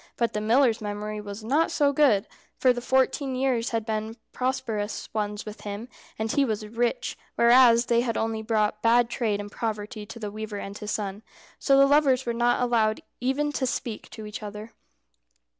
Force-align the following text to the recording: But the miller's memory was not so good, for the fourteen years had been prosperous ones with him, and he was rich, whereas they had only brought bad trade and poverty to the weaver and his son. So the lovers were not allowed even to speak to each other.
But 0.17 0.33
the 0.33 0.41
miller's 0.41 0.81
memory 0.81 1.21
was 1.21 1.43
not 1.43 1.69
so 1.69 1.93
good, 1.93 2.25
for 2.57 2.73
the 2.73 2.81
fourteen 2.81 3.35
years 3.35 3.69
had 3.69 3.85
been 3.85 4.17
prosperous 4.33 5.07
ones 5.13 5.45
with 5.45 5.61
him, 5.61 5.89
and 6.17 6.31
he 6.31 6.43
was 6.43 6.65
rich, 6.65 7.15
whereas 7.35 7.85
they 7.85 8.01
had 8.01 8.17
only 8.17 8.41
brought 8.41 8.81
bad 8.81 9.11
trade 9.11 9.39
and 9.39 9.51
poverty 9.51 10.07
to 10.07 10.17
the 10.17 10.31
weaver 10.31 10.57
and 10.57 10.75
his 10.79 10.89
son. 10.89 11.21
So 11.59 11.77
the 11.77 11.85
lovers 11.85 12.25
were 12.25 12.33
not 12.33 12.63
allowed 12.63 13.01
even 13.19 13.51
to 13.51 13.67
speak 13.67 14.09
to 14.09 14.25
each 14.25 14.41
other. 14.41 14.73